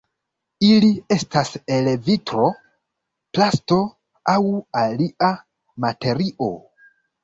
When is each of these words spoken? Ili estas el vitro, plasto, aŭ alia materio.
Ili 0.69 0.87
estas 1.15 1.51
el 1.75 1.91
vitro, 2.09 2.49
plasto, 3.39 3.81
aŭ 4.37 4.39
alia 4.89 5.35
materio. 5.89 6.55